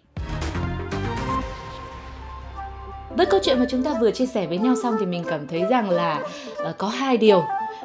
Với 3.18 3.25
câu 3.25 3.40
chuyện 3.44 3.60
mà 3.60 3.66
chúng 3.69 3.84
ta 3.84 3.94
vừa 4.02 4.12
chia 4.12 4.25
sẻ 4.25 4.48
với 4.48 4.58
nhau 4.58 4.75
xong 4.84 4.96
thì 5.00 5.06
mình 5.06 5.24
cảm 5.30 5.48
thấy 5.48 5.64
rằng 5.69 5.90
là 5.90 6.22
uh, 6.69 6.78
có 6.78 6.88
hai 6.88 7.18
điều. 7.18 7.44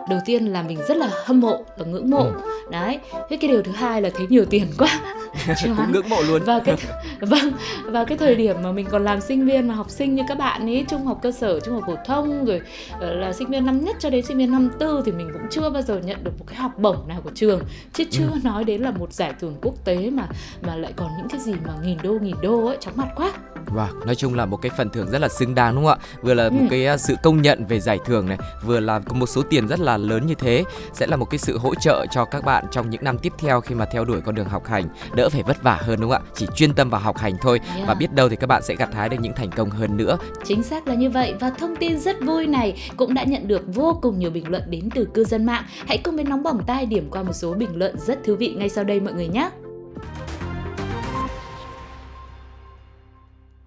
Đầu 0.09 0.21
tiên 0.25 0.47
là 0.47 0.63
mình 0.63 0.79
rất 0.89 0.97
là 0.97 1.11
hâm 1.25 1.41
mộ 1.41 1.65
và 1.79 1.85
ngưỡng 1.85 2.11
mộ. 2.11 2.25
Ừ. 2.25 2.33
đấy 2.71 2.99
thế 3.13 3.37
cái 3.37 3.51
điều 3.51 3.63
thứ 3.63 3.73
hai 3.73 4.03
là 4.03 4.11
thấy 4.15 4.27
nhiều 4.31 4.45
tiền 4.45 4.67
quá. 4.79 5.01
Cũng 5.65 5.93
ngưỡng 5.93 6.09
mộ 6.09 6.23
luôn. 6.23 6.43
Và 6.45 6.59
cái 6.65 6.77
vâng 7.21 7.53
và 7.85 8.05
cái 8.05 8.19
thời 8.19 8.35
điểm 8.35 8.57
mà 8.63 8.73
mình 8.73 8.87
còn 8.91 9.05
làm 9.05 9.21
sinh 9.21 9.47
viên 9.47 9.69
mà 9.69 9.75
học 9.75 9.91
sinh 9.91 10.15
như 10.15 10.23
các 10.29 10.39
bạn 10.39 10.67
ấy 10.67 10.85
trung 10.89 11.05
học 11.05 11.19
cơ 11.23 11.33
sở 11.33 11.61
trung 11.61 11.75
học 11.75 11.85
phổ 11.87 11.97
thông 12.07 12.45
rồi 12.45 12.61
ờ, 13.01 13.15
là 13.15 13.33
sinh 13.33 13.49
viên 13.49 13.67
năm 13.67 13.85
nhất 13.85 13.97
cho 13.99 14.11
đến 14.11 14.25
sinh 14.25 14.39
viên 14.39 14.53
năm 14.53 14.71
tư 14.79 15.03
thì 15.07 15.13
mình 15.13 15.31
cũng 15.33 15.43
chưa 15.51 15.71
bao 15.71 15.83
giờ 15.83 16.01
nhận 16.05 16.25
được 16.25 16.33
một 16.39 16.45
cái 16.47 16.57
học 16.57 16.79
bổng 16.79 17.09
nào 17.09 17.21
của 17.25 17.31
trường. 17.35 17.61
Chứ 17.93 18.05
chưa 18.11 18.29
ừ. 18.33 18.39
nói 18.45 18.65
đến 18.65 18.83
là 18.83 18.91
một 18.91 19.13
giải 19.13 19.33
thưởng 19.41 19.55
quốc 19.63 19.85
tế 19.85 20.11
mà 20.11 20.29
mà 20.63 20.77
lại 20.77 20.93
còn 20.97 21.11
những 21.19 21.29
cái 21.29 21.41
gì 21.41 21.53
mà 21.67 21.73
nghìn 21.85 21.99
đô 22.03 22.13
nghìn 22.13 22.37
đô 22.43 22.67
ấy 22.67 22.77
chóng 22.81 22.97
mặt 22.97 23.09
quá 23.17 23.33
Vâng, 23.67 24.01
nói 24.07 24.15
chung 24.15 24.35
là 24.35 24.47
một 24.47 24.57
cái 24.57 24.73
phần 24.77 24.91
thưởng 24.91 25.11
rất 25.11 25.19
là 25.19 25.29
xứng 25.29 25.55
đáng 25.55 25.75
đúng 25.75 25.85
không 25.85 25.99
ạ? 26.01 26.07
Vừa 26.23 26.35
là 26.35 26.45
ừ. 26.45 26.51
một 26.51 26.67
cái 26.71 26.87
à, 26.87 26.97
sự 26.97 27.15
công 27.23 27.43
nhận 27.43 27.67
về 27.67 27.81
giải 27.81 27.99
thưởng 28.05 28.29
này, 28.29 28.39
vừa 28.65 28.81
là 28.81 29.01
một 29.11 29.27
số 29.27 29.43
tiền 29.43 29.69
rất 29.69 29.81
là 29.81 29.97
lớn 29.97 30.27
như 30.27 30.35
thế 30.35 30.65
sẽ 30.93 31.07
là 31.07 31.17
một 31.17 31.31
cái 31.31 31.39
sự 31.39 31.59
hỗ 31.59 31.75
trợ 31.75 32.07
cho 32.11 32.25
các 32.25 32.45
bạn 32.45 32.65
trong 32.71 32.91
những 32.91 33.05
năm 33.05 33.19
tiếp 33.19 33.33
theo 33.39 33.61
khi 33.61 33.75
mà 33.75 33.85
theo 33.85 34.05
đuổi 34.05 34.21
con 34.21 34.35
đường 34.35 34.49
học 34.49 34.67
hành, 34.67 34.85
đỡ 35.15 35.29
phải 35.29 35.43
vất 35.43 35.63
vả 35.63 35.81
hơn 35.83 36.01
đúng 36.01 36.11
không 36.11 36.23
ạ? 36.23 36.31
Chỉ 36.35 36.47
chuyên 36.55 36.75
tâm 36.75 36.91
vào 36.91 37.01
học 37.01 37.19
hành 37.19 37.35
thôi 37.43 37.61
yeah. 37.75 37.89
và 37.89 37.95
biết 37.95 38.13
đâu 38.13 38.29
thì 38.29 38.37
các 38.37 38.47
bạn 38.47 38.63
sẽ 38.63 38.75
gặt 38.75 38.95
hái 38.95 39.09
được 39.09 39.17
những 39.21 39.33
thành 39.37 39.51
công 39.51 39.71
hơn 39.71 39.97
nữa. 39.97 40.19
Chính 40.45 40.63
xác 40.63 40.89
là 40.89 40.95
như 40.95 41.11
vậy 41.11 41.35
và 41.41 41.51
thông 41.51 41.77
tin 41.77 41.99
rất 41.99 42.17
vui 42.23 42.47
này 42.47 42.91
cũng 42.97 43.15
đã 43.15 43.25
nhận 43.25 43.49
được 43.49 43.63
vô 43.67 43.99
cùng 44.03 44.19
nhiều 44.19 44.31
bình 44.31 44.51
luận 44.51 44.63
đến 44.67 44.89
từ 44.95 45.09
cư 45.15 45.25
dân 45.25 45.47
mạng. 45.47 45.65
Hãy 45.87 45.99
cùng 45.99 46.15
với 46.17 46.25
nóng 46.25 46.43
bỏng 46.43 46.63
tai 46.67 46.87
điểm 46.87 47.09
qua 47.11 47.23
một 47.23 47.33
số 47.33 47.55
bình 47.55 47.77
luận 47.77 47.99
rất 47.99 48.19
thú 48.25 48.37
vị 48.37 48.55
ngay 48.59 48.69
sau 48.69 48.85
đây 48.85 49.01
mọi 49.01 49.13
người 49.13 49.29
nhé. 49.29 49.51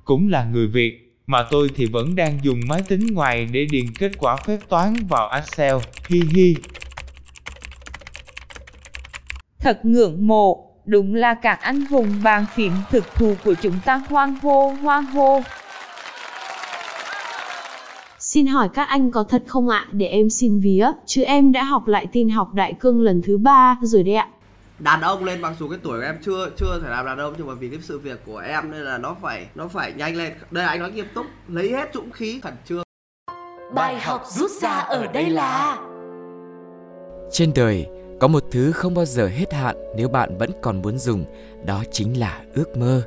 Cũng 0.05 0.27
là 0.27 0.43
người 0.43 0.67
Việt, 0.67 1.19
mà 1.27 1.45
tôi 1.51 1.69
thì 1.75 1.85
vẫn 1.85 2.15
đang 2.15 2.39
dùng 2.43 2.59
máy 2.67 2.81
tính 2.87 3.07
ngoài 3.13 3.47
để 3.51 3.67
điền 3.71 3.85
kết 3.99 4.11
quả 4.19 4.35
phép 4.35 4.57
toán 4.69 4.93
vào 5.09 5.29
Excel, 5.29 5.75
hi 6.09 6.21
hi. 6.33 6.55
Thật 9.59 9.85
ngưỡng 9.85 10.27
mộ, 10.27 10.71
đúng 10.85 11.15
là 11.15 11.33
các 11.33 11.61
anh 11.61 11.85
hùng 11.85 12.07
bàn 12.23 12.45
phím 12.55 12.71
thực 12.89 13.15
thù 13.15 13.35
của 13.45 13.53
chúng 13.61 13.75
ta 13.85 13.95
hoang 13.95 14.35
hô 14.41 14.73
hoang 14.81 15.05
hô. 15.05 15.41
Xin 18.19 18.47
hỏi 18.47 18.69
các 18.73 18.87
anh 18.87 19.11
có 19.11 19.23
thật 19.23 19.43
không 19.47 19.69
ạ, 19.69 19.85
để 19.91 20.07
em 20.07 20.29
xin 20.29 20.59
vía, 20.59 20.91
chứ 21.05 21.23
em 21.23 21.51
đã 21.51 21.63
học 21.63 21.87
lại 21.87 22.07
tin 22.11 22.29
học 22.29 22.53
đại 22.53 22.73
cương 22.79 23.01
lần 23.01 23.21
thứ 23.21 23.37
ba 23.37 23.77
rồi 23.81 24.03
đấy 24.03 24.15
ạ 24.15 24.27
đàn 24.79 25.01
ông 25.01 25.23
lên 25.23 25.41
mặc 25.41 25.53
dù 25.59 25.69
cái 25.69 25.79
tuổi 25.83 25.99
của 25.99 26.05
em 26.05 26.17
chưa 26.21 26.49
chưa 26.57 26.79
thể 26.83 26.89
làm 26.89 27.05
đàn 27.05 27.17
ông 27.17 27.33
nhưng 27.37 27.47
mà 27.47 27.53
vì 27.53 27.69
cái 27.69 27.79
sự 27.81 27.99
việc 27.99 28.19
của 28.25 28.37
em 28.37 28.71
nên 28.71 28.81
là 28.81 28.97
nó 28.97 29.15
phải 29.21 29.47
nó 29.55 29.67
phải 29.67 29.93
nhanh 29.93 30.15
lên. 30.15 30.33
Đây 30.51 30.65
anh 30.65 30.79
nói 30.79 30.91
nghiêm 30.91 31.07
túc 31.13 31.25
lấy 31.47 31.71
hết 31.71 31.89
dũng 31.93 32.11
khí 32.11 32.39
khẩn 32.43 32.53
trương. 32.65 32.83
Bài 33.73 33.99
học 33.99 34.23
rút 34.29 34.51
ra 34.51 34.79
ở 34.79 35.07
đây 35.07 35.29
là 35.29 35.77
trên 37.31 37.51
đời 37.55 37.87
có 38.19 38.27
một 38.27 38.43
thứ 38.51 38.71
không 38.71 38.93
bao 38.93 39.05
giờ 39.05 39.27
hết 39.27 39.53
hạn 39.53 39.75
nếu 39.95 40.09
bạn 40.09 40.37
vẫn 40.37 40.51
còn 40.61 40.81
muốn 40.81 40.97
dùng 40.97 41.25
đó 41.65 41.83
chính 41.91 42.19
là 42.19 42.41
ước 42.53 42.77
mơ. 42.77 43.01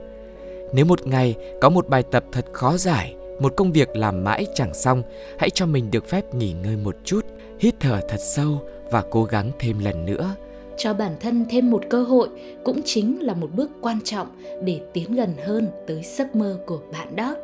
Nếu 0.73 0.85
một 0.85 1.07
ngày 1.07 1.37
có 1.61 1.69
một 1.69 1.89
bài 1.89 2.03
tập 2.11 2.25
thật 2.33 2.45
khó 2.53 2.77
giải 2.77 3.15
một 3.41 3.53
công 3.57 3.73
việc 3.73 3.97
làm 3.97 4.25
mãi 4.25 4.47
chẳng 4.55 4.75
xong 4.75 5.03
hãy 5.39 5.51
cho 5.51 5.67
mình 5.67 5.91
được 5.91 6.09
phép 6.09 6.35
nghỉ 6.35 6.53
ngơi 6.53 6.77
một 6.77 6.97
chút 7.05 7.27
hít 7.61 7.75
thở 7.81 8.01
thật 8.09 8.21
sâu 8.21 8.69
và 8.91 9.03
cố 9.11 9.25
gắng 9.25 9.51
thêm 9.59 9.79
lần 9.79 10.07
nữa 10.07 10.35
cho 10.79 10.95
bản 10.95 11.17
thân 11.21 11.47
thêm 11.51 11.71
một 11.71 11.83
cơ 11.91 12.03
hội 12.03 12.29
cũng 12.65 12.81
chính 12.85 13.23
là 13.23 13.35
một 13.35 13.51
bước 13.55 13.71
quan 13.81 13.99
trọng 14.05 14.27
để 14.65 14.81
tiến 14.95 15.15
gần 15.15 15.35
hơn 15.47 15.69
tới 15.87 16.03
giấc 16.03 16.37
mơ 16.37 16.59
của 16.67 16.81
bạn 16.93 17.17
đó 17.17 17.37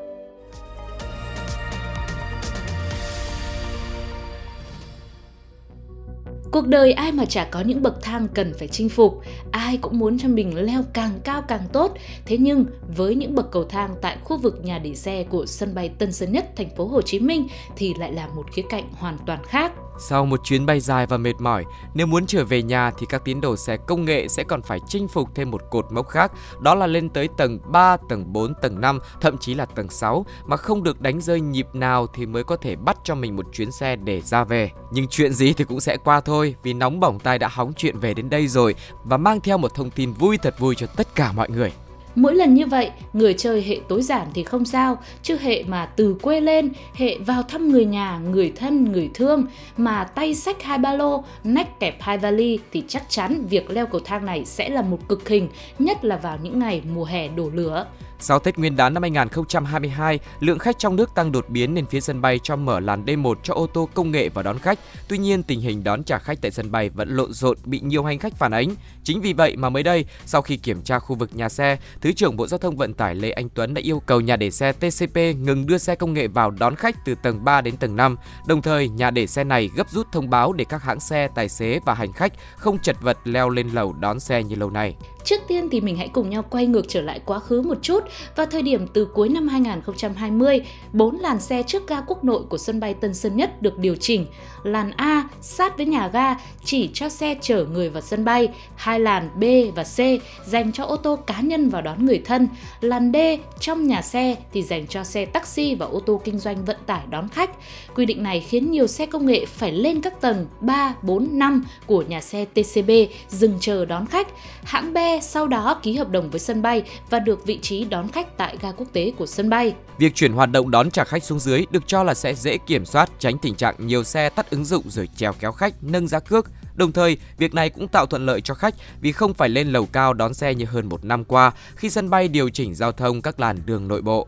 Cuộc 6.54 6.66
đời 6.66 6.92
ai 6.92 7.12
mà 7.12 7.24
chả 7.24 7.44
có 7.44 7.60
những 7.60 7.82
bậc 7.82 8.02
thang 8.02 8.28
cần 8.34 8.52
phải 8.58 8.68
chinh 8.68 8.88
phục, 8.88 9.20
ai 9.50 9.76
cũng 9.76 9.98
muốn 9.98 10.18
cho 10.18 10.28
mình 10.28 10.64
leo 10.66 10.82
càng 10.92 11.10
cao 11.24 11.42
càng 11.48 11.62
tốt. 11.72 11.92
Thế 12.26 12.38
nhưng 12.38 12.64
với 12.96 13.14
những 13.14 13.34
bậc 13.34 13.50
cầu 13.50 13.64
thang 13.64 13.94
tại 14.02 14.16
khu 14.24 14.38
vực 14.38 14.64
nhà 14.64 14.78
để 14.78 14.94
xe 14.94 15.24
của 15.24 15.46
sân 15.46 15.74
bay 15.74 15.88
Tân 15.88 16.12
Sơn 16.12 16.32
Nhất, 16.32 16.50
thành 16.56 16.76
phố 16.76 16.86
Hồ 16.86 17.02
Chí 17.02 17.20
Minh 17.20 17.48
thì 17.76 17.94
lại 17.98 18.12
là 18.12 18.26
một 18.26 18.44
khía 18.52 18.62
cạnh 18.68 18.84
hoàn 18.92 19.18
toàn 19.26 19.38
khác. 19.44 19.72
Sau 19.98 20.26
một 20.26 20.44
chuyến 20.44 20.66
bay 20.66 20.80
dài 20.80 21.06
và 21.06 21.16
mệt 21.16 21.40
mỏi, 21.40 21.64
nếu 21.94 22.06
muốn 22.06 22.26
trở 22.26 22.44
về 22.44 22.62
nhà 22.62 22.90
thì 22.98 23.06
các 23.06 23.24
tiến 23.24 23.40
đồ 23.40 23.56
xe 23.56 23.76
công 23.76 24.04
nghệ 24.04 24.28
sẽ 24.28 24.44
còn 24.44 24.62
phải 24.62 24.80
chinh 24.86 25.08
phục 25.08 25.28
thêm 25.34 25.50
một 25.50 25.62
cột 25.70 25.86
mốc 25.92 26.08
khác, 26.08 26.32
đó 26.60 26.74
là 26.74 26.86
lên 26.86 27.08
tới 27.08 27.28
tầng 27.36 27.58
3, 27.72 27.96
tầng 28.08 28.32
4, 28.32 28.54
tầng 28.62 28.80
5, 28.80 28.98
thậm 29.20 29.38
chí 29.38 29.54
là 29.54 29.66
tầng 29.66 29.88
6 29.90 30.26
mà 30.46 30.56
không 30.56 30.82
được 30.82 31.00
đánh 31.00 31.20
rơi 31.20 31.40
nhịp 31.40 31.66
nào 31.72 32.06
thì 32.06 32.26
mới 32.26 32.44
có 32.44 32.56
thể 32.56 32.76
bắt 32.76 32.96
cho 33.04 33.14
mình 33.14 33.36
một 33.36 33.46
chuyến 33.52 33.72
xe 33.72 33.96
để 33.96 34.20
ra 34.20 34.44
về. 34.44 34.70
Nhưng 34.90 35.08
chuyện 35.08 35.32
gì 35.32 35.52
thì 35.52 35.64
cũng 35.64 35.80
sẽ 35.80 35.96
qua 35.96 36.20
thôi, 36.20 36.54
vì 36.62 36.72
nóng 36.72 37.00
bỏng 37.00 37.18
tai 37.18 37.38
đã 37.38 37.48
hóng 37.48 37.72
chuyện 37.76 37.98
về 37.98 38.14
đến 38.14 38.30
đây 38.30 38.48
rồi 38.48 38.74
và 39.04 39.16
mang 39.16 39.40
theo 39.40 39.58
một 39.58 39.74
thông 39.74 39.90
tin 39.90 40.12
vui 40.12 40.38
thật 40.38 40.58
vui 40.58 40.74
cho 40.74 40.86
tất 40.86 41.14
cả 41.14 41.32
mọi 41.32 41.50
người. 41.50 41.72
Mỗi 42.14 42.35
lần 42.35 42.54
như 42.54 42.66
vậy, 42.66 42.90
người 43.12 43.35
chơi 43.35 43.62
hệ 43.62 43.80
tối 43.88 44.02
giản 44.02 44.28
thì 44.35 44.42
không 44.44 44.64
sao, 44.64 44.99
chứ 45.23 45.37
hệ 45.40 45.64
mà 45.66 45.87
từ 45.87 46.16
quê 46.23 46.40
lên, 46.40 46.73
hệ 46.94 47.18
vào 47.18 47.42
thăm 47.42 47.68
người 47.68 47.85
nhà, 47.85 48.21
người 48.30 48.52
thân, 48.56 48.92
người 48.92 49.11
thương 49.14 49.47
mà 49.76 50.04
tay 50.04 50.35
sách 50.35 50.62
hai 50.62 50.78
ba 50.78 50.92
lô, 50.92 51.25
nách 51.44 51.80
kẹp 51.80 52.02
hai 52.02 52.18
vali 52.18 52.59
thì 52.73 52.83
chắc 52.88 53.02
chắn 53.09 53.47
việc 53.50 53.71
leo 53.71 53.87
cầu 53.87 54.00
thang 54.04 54.26
này 54.26 54.44
sẽ 54.44 54.68
là 54.68 54.83
một 54.83 54.99
cực 55.09 55.28
hình, 55.28 55.49
nhất 55.78 56.04
là 56.04 56.16
vào 56.16 56.38
những 56.42 56.59
ngày 56.59 56.83
mùa 56.94 57.04
hè 57.04 57.28
đổ 57.28 57.50
lửa. 57.54 57.87
Sau 58.25 58.38
Tết 58.38 58.59
Nguyên 58.59 58.76
đán 58.76 58.95
năm 58.95 59.02
2022, 59.02 60.19
lượng 60.40 60.59
khách 60.59 60.78
trong 60.78 60.97
nước 60.97 61.14
tăng 61.14 61.33
đột 61.33 61.49
biến 61.49 61.75
nên 61.75 61.87
phía 61.87 62.00
sân 62.00 62.21
bay 62.21 62.40
cho 62.43 62.57
mở 62.57 62.81
làn 62.81 63.04
D1 63.04 63.35
cho 63.43 63.54
ô 63.54 63.66
tô 63.66 63.88
công 63.95 64.11
nghệ 64.11 64.28
và 64.28 64.43
đón 64.43 64.59
khách. 64.59 64.78
Tuy 65.09 65.19
nhiên, 65.19 65.43
tình 65.43 65.61
hình 65.61 65.85
đón 65.85 66.04
trả 66.04 66.19
khách 66.19 66.38
tại 66.43 66.50
sân 66.50 66.71
bay 66.71 66.88
vẫn 66.88 67.09
lộn 67.16 67.35
xộn 67.35 67.57
bị 67.64 67.81
nhiều 67.81 68.04
hành 68.04 68.19
khách 68.19 68.35
phản 68.35 68.52
ánh. 68.52 68.69
Chính 69.02 69.21
vì 69.21 69.33
vậy 69.33 69.57
mà 69.57 69.71
mới 69.71 69.83
đây, 69.83 70.04
sau 70.26 70.43
khi 70.43 70.57
kiểm 70.57 70.83
tra 70.83 70.99
khu 70.99 71.16
vực 71.16 71.31
nhà 71.33 71.49
xe, 71.49 71.76
Thứ 72.00 72.12
trưởng 72.12 72.37
Bộ 72.37 72.47
Giao 72.47 72.59
thông 72.59 72.76
Vận 72.76 72.95
tải 72.95 73.14
Lê 73.14 73.31
Anh 73.31 73.49
Tuấn 73.49 73.75
đã 73.75 73.81
yêu 73.85 74.02
cầu 74.07 74.21
nhà 74.21 74.37
để 74.37 74.50
xe 74.50 74.73
TCP 74.73 75.16
ngừng 75.16 75.66
đưa 75.66 75.78
xe 75.78 75.95
công 75.95 76.12
nghệ 76.12 76.28
vào 76.28 76.50
đón 76.50 76.75
khách 76.75 77.04
từ 77.04 77.14
tầng 77.14 77.45
3 77.45 77.61
đến 77.61 77.76
tầng 77.76 77.97
5. 77.97 78.16
Đồng 78.47 78.62
thời, 78.62 78.88
nhà 78.88 79.11
để 79.11 79.26
xe 79.26 79.45
này 79.45 79.71
gấp 79.76 79.90
rút 79.90 80.07
thông 80.12 80.31
báo 80.31 80.52
để 80.52 80.64
các 80.69 80.83
hãng 80.83 81.00
xe, 81.00 81.28
tài 81.35 81.49
xế 81.49 81.81
và 81.87 81.95
hành 81.95 82.12
khách 82.12 82.33
không 82.57 82.78
chật 82.78 82.97
vật 83.00 83.19
leo 83.25 83.49
lên 83.49 83.69
lầu 83.69 83.93
đón 83.93 84.21
xe 84.21 84.43
như 84.43 84.57
lâu 84.57 84.71
nay. 84.71 84.97
Trước 85.25 85.40
tiên 85.49 85.69
thì 85.71 85.81
mình 85.81 85.97
hãy 85.97 86.09
cùng 86.09 86.31
nhau 86.31 86.45
quay 86.50 86.66
ngược 86.66 86.88
trở 86.88 87.00
lại 87.00 87.21
quá 87.25 87.38
khứ 87.38 87.62
một 87.62 87.78
chút. 87.83 88.04
Vào 88.37 88.47
thời 88.47 88.62
điểm 88.62 88.87
từ 88.87 89.04
cuối 89.04 89.28
năm 89.28 89.49
2020, 89.49 90.61
bốn 90.93 91.19
làn 91.19 91.40
xe 91.40 91.62
trước 91.62 91.88
ga 91.88 92.00
quốc 92.00 92.25
nội 92.25 92.43
của 92.49 92.59
sân 92.59 92.81
bay 92.81 92.95
Tân 92.95 93.14
Sơn 93.14 93.37
Nhất 93.37 93.62
được 93.62 93.78
điều 93.78 93.97
chỉnh. 93.97 94.26
Làn 94.62 94.90
A 94.97 95.28
sát 95.40 95.76
với 95.76 95.87
nhà 95.87 96.09
ga 96.09 96.35
chỉ 96.64 96.90
cho 96.95 97.09
xe 97.09 97.35
chở 97.40 97.64
người 97.73 97.90
vào 97.90 98.02
sân 98.02 98.25
bay, 98.25 98.49
hai 98.76 99.00
làn 99.00 99.31
B 99.40 99.45
và 99.75 99.83
C 99.83 99.99
dành 100.47 100.73
cho 100.73 100.85
ô 100.85 100.97
tô 100.97 101.16
cá 101.16 101.40
nhân 101.40 101.69
vào 101.69 101.83
đón 101.83 102.07
người 102.07 102.23
thân, 102.25 102.49
làn 102.81 103.12
D 103.12 103.16
trong 103.61 103.87
nhà 103.87 104.02
xe 104.02 104.37
thì 104.52 104.62
dành 104.62 104.87
cho 104.87 105.04
xe 105.04 105.25
taxi 105.25 105.75
và 105.75 105.87
ô 105.87 106.00
tô 106.00 106.21
kinh 106.25 106.38
doanh 106.38 106.64
vận 106.64 106.76
tải 106.87 107.02
đón 107.11 107.28
khách. 107.28 107.50
Quy 107.95 108.07
định 108.07 108.23
này 108.23 108.40
khiến 108.40 108.71
nhiều 108.71 108.87
xe 108.87 109.07
công 109.07 109.26
nghệ 109.26 109.47
phải 109.47 109.73
lên 109.73 110.00
các 110.00 110.21
tầng 110.21 110.47
3, 110.61 110.95
4, 111.02 111.28
5 111.33 111.64
của 111.87 112.02
nhà 112.02 112.21
xe 112.21 112.45
TCB 112.45 112.90
dừng 113.28 113.54
chờ 113.61 113.85
đón 113.85 114.07
khách. 114.07 114.28
Hãng 114.64 114.93
B 114.93 114.99
sau 115.21 115.47
đó 115.49 115.80
ký 115.83 115.97
hợp 115.97 116.11
đồng 116.11 116.30
với 116.30 116.40
sân 116.40 116.62
bay 116.62 116.83
và 117.11 117.18
được 117.18 117.47
vị 117.47 117.59
trí 117.62 117.85
đón 117.85 118.09
khách 118.09 118.37
tại 118.37 118.56
ga 118.61 118.73
quốc 118.73 118.88
tế 118.92 119.12
của 119.18 119.26
sân 119.26 119.50
bay. 119.50 119.75
Việc 119.99 120.14
chuyển 120.14 120.33
hoạt 120.33 120.50
động 120.50 120.71
đón 120.71 120.90
trả 120.90 121.04
khách 121.04 121.25
xuống 121.25 121.38
dưới 121.38 121.66
được 121.71 121.83
cho 121.87 122.02
là 122.02 122.14
sẽ 122.14 122.35
dễ 122.35 122.59
kiểm 122.59 122.85
soát, 122.85 123.11
tránh 123.18 123.38
tình 123.38 123.54
trạng 123.54 123.75
nhiều 123.78 124.04
xe 124.04 124.28
tắt 124.28 124.50
ứng 124.50 124.64
dụng 124.64 124.90
rồi 124.90 125.09
trèo 125.16 125.33
kéo 125.40 125.52
khách, 125.52 125.75
nâng 125.83 126.09
giá 126.09 126.21
cước. 126.21 126.47
Đồng 126.75 126.93
thời, 126.93 127.16
việc 127.38 127.54
này 127.54 127.71
cũng 127.71 127.88
tạo 127.88 128.07
thuận 128.07 128.26
lợi 128.26 128.40
cho 128.40 128.54
khách 128.54 128.75
vì 129.00 129.12
không 129.12 129.35
phải 129.35 129.49
lên 129.49 129.69
lầu 129.69 129.87
cao 129.87 130.14
đón 130.14 130.35
xe 130.35 130.54
như 130.54 130.64
hơn 130.64 130.88
một 130.88 131.04
năm 131.04 131.25
qua 131.25 131.52
khi 131.76 131.90
sân 131.90 132.11
bay 132.11 132.28
điều 132.28 132.49
chỉnh 132.49 132.75
giao 132.75 132.93
thông 132.93 133.23
các 133.23 133.40
làn 133.40 133.57
đường 133.66 133.88
nội 133.88 134.02
bộ. 134.02 134.26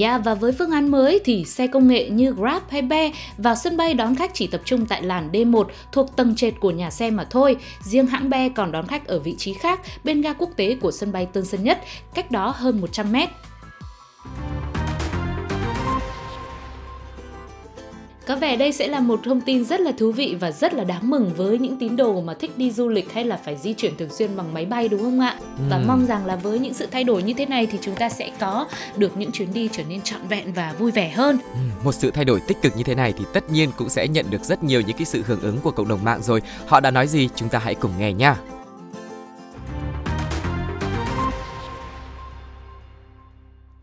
Yeah, 0.00 0.24
và 0.24 0.34
với 0.34 0.52
phương 0.52 0.70
án 0.70 0.90
mới 0.90 1.20
thì 1.24 1.44
xe 1.44 1.66
công 1.66 1.88
nghệ 1.88 2.10
như 2.10 2.32
Grab 2.32 2.62
hay 2.70 2.82
Be 2.82 3.12
vào 3.38 3.54
sân 3.54 3.76
bay 3.76 3.94
đón 3.94 4.14
khách 4.14 4.30
chỉ 4.34 4.46
tập 4.46 4.60
trung 4.64 4.86
tại 4.86 5.02
làn 5.02 5.30
D1 5.32 5.64
thuộc 5.92 6.16
tầng 6.16 6.36
trệt 6.36 6.54
của 6.60 6.70
nhà 6.70 6.90
xe 6.90 7.10
mà 7.10 7.26
thôi. 7.30 7.56
Riêng 7.84 8.06
hãng 8.06 8.30
Be 8.30 8.48
còn 8.48 8.72
đón 8.72 8.86
khách 8.86 9.06
ở 9.06 9.18
vị 9.18 9.34
trí 9.38 9.54
khác 9.54 9.80
bên 10.04 10.20
ga 10.20 10.32
quốc 10.32 10.50
tế 10.56 10.76
của 10.80 10.90
sân 10.90 11.12
bay 11.12 11.26
Tân 11.32 11.44
Sơn 11.44 11.64
Nhất, 11.64 11.80
cách 12.14 12.30
đó 12.30 12.54
hơn 12.56 12.80
100 12.80 13.12
mét. 13.12 13.28
Có 18.28 18.36
vẻ 18.36 18.56
đây 18.56 18.72
sẽ 18.72 18.88
là 18.88 19.00
một 19.00 19.20
thông 19.24 19.40
tin 19.40 19.64
rất 19.64 19.80
là 19.80 19.92
thú 19.92 20.12
vị 20.12 20.36
và 20.40 20.50
rất 20.50 20.74
là 20.74 20.84
đáng 20.84 21.10
mừng 21.10 21.30
với 21.36 21.58
những 21.58 21.76
tín 21.76 21.96
đồ 21.96 22.20
mà 22.20 22.34
thích 22.34 22.50
đi 22.56 22.70
du 22.70 22.88
lịch 22.88 23.12
hay 23.12 23.24
là 23.24 23.36
phải 23.36 23.56
di 23.56 23.74
chuyển 23.74 23.96
thường 23.96 24.08
xuyên 24.10 24.36
bằng 24.36 24.54
máy 24.54 24.66
bay 24.66 24.88
đúng 24.88 25.00
không 25.00 25.20
ạ? 25.20 25.36
Ừ. 25.40 25.64
Và 25.70 25.82
mong 25.86 26.06
rằng 26.06 26.26
là 26.26 26.36
với 26.36 26.58
những 26.58 26.74
sự 26.74 26.86
thay 26.90 27.04
đổi 27.04 27.22
như 27.22 27.32
thế 27.32 27.46
này 27.46 27.66
thì 27.66 27.78
chúng 27.80 27.94
ta 27.94 28.08
sẽ 28.08 28.30
có 28.40 28.66
được 28.96 29.16
những 29.16 29.32
chuyến 29.32 29.52
đi 29.52 29.68
trở 29.72 29.82
nên 29.88 30.02
trọn 30.02 30.20
vẹn 30.28 30.52
và 30.52 30.74
vui 30.78 30.90
vẻ 30.90 31.10
hơn. 31.10 31.38
Ừ, 31.52 31.58
một 31.84 31.92
sự 31.92 32.10
thay 32.10 32.24
đổi 32.24 32.40
tích 32.40 32.56
cực 32.62 32.76
như 32.76 32.82
thế 32.82 32.94
này 32.94 33.12
thì 33.18 33.24
tất 33.32 33.50
nhiên 33.50 33.70
cũng 33.76 33.88
sẽ 33.88 34.08
nhận 34.08 34.26
được 34.30 34.44
rất 34.44 34.64
nhiều 34.64 34.80
những 34.80 34.96
cái 34.96 35.04
sự 35.04 35.22
hưởng 35.26 35.40
ứng 35.40 35.58
của 35.62 35.70
cộng 35.70 35.88
đồng 35.88 36.04
mạng 36.04 36.22
rồi. 36.22 36.42
Họ 36.66 36.80
đã 36.80 36.90
nói 36.90 37.06
gì 37.06 37.28
chúng 37.34 37.48
ta 37.48 37.58
hãy 37.58 37.74
cùng 37.74 37.92
nghe 37.98 38.12
nha. 38.12 38.36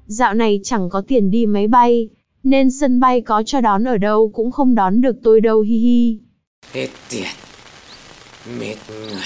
Dạo 0.08 0.34
này 0.34 0.60
chẳng 0.64 0.90
có 0.90 1.02
tiền 1.08 1.32
đi 1.32 1.46
máy 1.46 1.68
bay, 1.68 2.10
nên 2.46 2.72
sân 2.72 3.00
bay 3.00 3.22
có 3.22 3.44
cho 3.46 3.62
đón 3.62 3.84
ở 3.84 3.98
đâu 3.98 4.32
cũng 4.34 4.52
không 4.52 4.76
đón 4.76 5.02
được 5.02 5.16
tôi 5.24 5.42
đâu 5.42 5.62
hi 5.62 5.78
hi. 5.78 6.20
Hết 6.74 6.88
tiền, 7.10 7.28
mệt 8.60 8.76
người. 8.90 9.22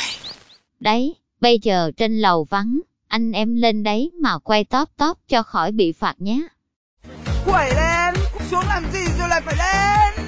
Đấy, 0.79 1.15
bây 1.41 1.59
giờ 1.61 1.91
trên 1.97 2.17
lầu 2.17 2.43
vắng, 2.49 2.79
anh 3.07 3.31
em 3.31 3.55
lên 3.55 3.83
đấy 3.83 4.11
mà 4.21 4.37
quay 4.37 4.63
top 4.63 4.89
top 4.97 5.17
cho 5.27 5.43
khỏi 5.43 5.71
bị 5.71 5.91
phạt 5.91 6.15
nhé. 6.19 6.47
Quẩy 7.45 7.69
lên, 7.75 8.15
xuống 8.51 8.63
làm 8.67 8.83
gì 8.93 8.99
rồi 9.19 9.29
lại 9.29 9.41
phải 9.45 9.55
lên. 9.57 10.25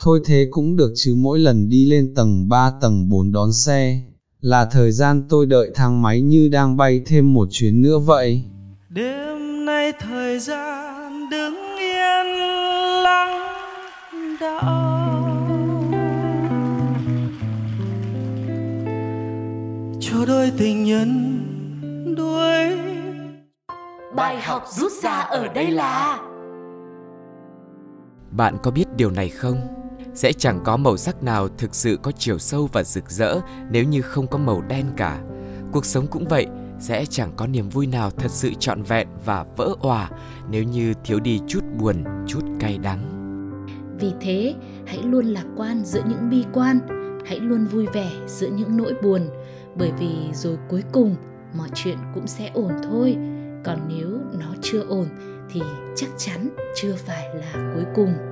Thôi 0.00 0.20
thế 0.24 0.46
cũng 0.50 0.76
được 0.76 0.92
chứ 0.96 1.14
mỗi 1.18 1.38
lần 1.38 1.68
đi 1.68 1.86
lên 1.86 2.14
tầng 2.14 2.48
3 2.48 2.72
tầng 2.80 3.08
4 3.08 3.32
đón 3.32 3.52
xe, 3.52 4.00
là 4.40 4.64
thời 4.72 4.92
gian 4.92 5.22
tôi 5.28 5.46
đợi 5.46 5.70
thang 5.74 6.02
máy 6.02 6.20
như 6.20 6.48
đang 6.48 6.76
bay 6.76 7.02
thêm 7.06 7.34
một 7.34 7.48
chuyến 7.50 7.82
nữa 7.82 7.98
vậy. 7.98 8.42
Đêm 8.88 9.64
nay 9.64 9.92
thời 10.00 10.38
gian 10.38 11.01
đứng 11.32 11.76
yên 11.76 12.26
lặng 13.02 13.38
đau 14.40 14.60
cho 20.00 20.24
đôi 20.26 20.52
tình 20.58 20.84
nhân 20.84 22.14
đuối. 22.16 22.78
Bài 24.16 24.40
học 24.40 24.64
rút 24.68 24.92
ra 24.92 25.10
ở 25.10 25.48
đây 25.48 25.70
là 25.70 26.18
bạn 28.30 28.56
có 28.62 28.70
biết 28.70 28.84
điều 28.96 29.10
này 29.10 29.28
không? 29.28 29.60
Sẽ 30.14 30.32
chẳng 30.32 30.60
có 30.64 30.76
màu 30.76 30.96
sắc 30.96 31.22
nào 31.22 31.48
thực 31.58 31.74
sự 31.74 31.98
có 32.02 32.12
chiều 32.12 32.38
sâu 32.38 32.68
và 32.72 32.82
rực 32.82 33.10
rỡ 33.10 33.40
nếu 33.70 33.84
như 33.84 34.02
không 34.02 34.26
có 34.26 34.38
màu 34.38 34.62
đen 34.68 34.86
cả. 34.96 35.18
Cuộc 35.72 35.84
sống 35.84 36.06
cũng 36.06 36.24
vậy 36.28 36.46
sẽ 36.82 37.04
chẳng 37.04 37.32
có 37.36 37.46
niềm 37.46 37.68
vui 37.68 37.86
nào 37.86 38.10
thật 38.10 38.30
sự 38.30 38.50
trọn 38.58 38.82
vẹn 38.82 39.08
và 39.24 39.44
vỡ 39.56 39.74
òa 39.80 40.10
nếu 40.50 40.62
như 40.62 40.94
thiếu 41.04 41.20
đi 41.20 41.40
chút 41.46 41.64
buồn, 41.78 42.04
chút 42.26 42.40
cay 42.60 42.78
đắng. 42.78 43.08
Vì 44.00 44.12
thế, 44.20 44.54
hãy 44.86 45.02
luôn 45.02 45.26
lạc 45.26 45.44
quan 45.56 45.84
giữa 45.84 46.02
những 46.08 46.30
bi 46.30 46.44
quan, 46.52 46.78
hãy 47.26 47.40
luôn 47.40 47.64
vui 47.64 47.86
vẻ 47.86 48.10
giữa 48.26 48.48
những 48.48 48.76
nỗi 48.76 48.94
buồn, 49.02 49.28
bởi 49.74 49.92
vì 49.98 50.14
rồi 50.32 50.58
cuối 50.68 50.82
cùng 50.92 51.16
mọi 51.56 51.68
chuyện 51.74 51.96
cũng 52.14 52.26
sẽ 52.26 52.50
ổn 52.54 52.72
thôi. 52.82 53.16
Còn 53.64 53.78
nếu 53.88 54.08
nó 54.38 54.54
chưa 54.62 54.82
ổn 54.82 55.08
thì 55.50 55.62
chắc 55.96 56.10
chắn 56.16 56.48
chưa 56.74 56.94
phải 56.96 57.34
là 57.34 57.72
cuối 57.74 57.84
cùng. 57.94 58.31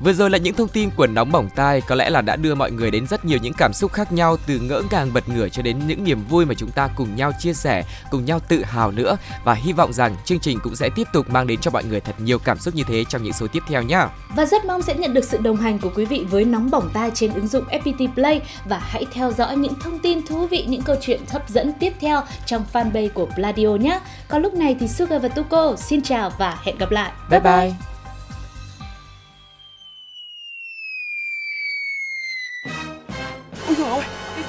Vừa 0.00 0.12
rồi 0.12 0.30
là 0.30 0.38
những 0.38 0.54
thông 0.54 0.68
tin 0.68 0.90
của 0.96 1.06
nóng 1.06 1.32
bỏng 1.32 1.48
tai 1.54 1.80
có 1.80 1.94
lẽ 1.94 2.10
là 2.10 2.20
đã 2.20 2.36
đưa 2.36 2.54
mọi 2.54 2.70
người 2.70 2.90
đến 2.90 3.06
rất 3.06 3.24
nhiều 3.24 3.38
những 3.42 3.52
cảm 3.58 3.72
xúc 3.72 3.92
khác 3.92 4.12
nhau 4.12 4.36
từ 4.46 4.58
ngỡ 4.58 4.82
ngàng 4.90 5.12
bật 5.12 5.28
ngửa 5.28 5.48
cho 5.48 5.62
đến 5.62 5.78
những 5.86 6.04
niềm 6.04 6.24
vui 6.28 6.46
mà 6.46 6.54
chúng 6.54 6.70
ta 6.70 6.88
cùng 6.96 7.16
nhau 7.16 7.32
chia 7.38 7.52
sẻ, 7.52 7.84
cùng 8.10 8.24
nhau 8.24 8.40
tự 8.48 8.64
hào 8.64 8.90
nữa 8.90 9.16
và 9.44 9.54
hy 9.54 9.72
vọng 9.72 9.92
rằng 9.92 10.16
chương 10.24 10.40
trình 10.40 10.58
cũng 10.62 10.76
sẽ 10.76 10.90
tiếp 10.94 11.08
tục 11.12 11.30
mang 11.30 11.46
đến 11.46 11.60
cho 11.60 11.70
mọi 11.70 11.84
người 11.84 12.00
thật 12.00 12.14
nhiều 12.18 12.38
cảm 12.38 12.58
xúc 12.58 12.74
như 12.74 12.82
thế 12.88 13.04
trong 13.04 13.22
những 13.22 13.32
số 13.32 13.46
tiếp 13.46 13.62
theo 13.68 13.82
nhé. 13.82 14.06
Và 14.36 14.46
rất 14.46 14.64
mong 14.64 14.82
sẽ 14.82 14.94
nhận 14.94 15.14
được 15.14 15.24
sự 15.24 15.38
đồng 15.38 15.56
hành 15.56 15.78
của 15.78 15.90
quý 15.94 16.04
vị 16.04 16.26
với 16.30 16.44
nóng 16.44 16.70
bỏng 16.70 16.90
tai 16.94 17.10
trên 17.14 17.34
ứng 17.34 17.48
dụng 17.48 17.64
FPT 17.64 18.14
Play 18.14 18.40
và 18.64 18.78
hãy 18.78 19.06
theo 19.12 19.32
dõi 19.32 19.56
những 19.56 19.74
thông 19.74 19.98
tin 19.98 20.26
thú 20.26 20.46
vị, 20.46 20.64
những 20.68 20.82
câu 20.82 20.96
chuyện 21.00 21.20
hấp 21.28 21.48
dẫn 21.48 21.72
tiếp 21.80 21.92
theo 22.00 22.22
trong 22.46 22.64
fanpage 22.72 23.08
của 23.08 23.26
Pladio 23.34 23.68
nhé. 23.68 24.00
Còn 24.28 24.42
lúc 24.42 24.54
này 24.54 24.76
thì 24.80 24.88
Sugar 24.88 25.22
và 25.22 25.28
Tuko 25.28 25.76
xin 25.76 26.02
chào 26.02 26.30
và 26.38 26.58
hẹn 26.62 26.78
gặp 26.78 26.90
lại. 26.90 27.12
Bye 27.30 27.40
bye. 27.40 27.56
bye. 27.56 27.93